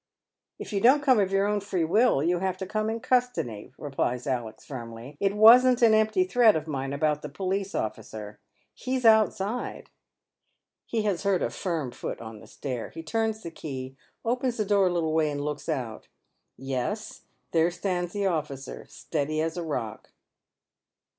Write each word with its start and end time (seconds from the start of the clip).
"If 0.57 0.73
you 0.73 0.81
don't 0.81 1.03
come 1.03 1.19
of 1.19 1.31
your 1.31 1.45
own 1.45 1.59
free 1.59 1.83
will, 1.83 2.23
you'll 2.23 2.39
have 2.39 2.57
to 2.57 2.65
come 2.65 2.89
in 2.89 3.01
custody," 3.01 3.71
replies 3.77 4.25
Alexis, 4.25 4.67
tii 4.67 4.89
mly." 4.89 5.15
It 5.19 5.35
wasn't 5.35 5.83
an 5.83 5.93
empty 5.93 6.23
threat 6.23 6.55
of 6.55 6.65
mine 6.67 6.91
about 6.91 7.21
tlic 7.21 7.35
police 7.35 7.75
officer. 7.75 8.39
He's 8.73 9.05
outside." 9.05 9.91
He 10.87 11.03
has 11.03 11.21
heard 11.21 11.43
a 11.43 11.51
firm 11.51 11.91
foot 11.91 12.19
on 12.19 12.39
the 12.39 12.47
stair. 12.47 12.89
He 12.89 13.03
turns 13.03 13.43
the 13.43 13.51
key, 13.51 13.95
opens 14.25 14.57
the 14.57 14.65
door 14.65 14.87
a 14.87 14.91
little 14.91 15.13
way, 15.13 15.29
and 15.29 15.41
looks 15.45 15.69
out. 15.69 16.07
Yes, 16.57 17.21
there 17.51 17.69
stands 17.69 18.11
the 18.11 18.25
officer, 18.25 18.87
steady 18.87 19.39
as 19.39 19.55
a 19.55 19.61
rock. 19.63 20.09